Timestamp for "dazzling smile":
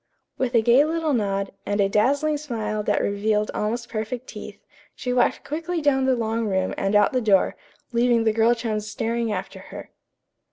1.87-2.81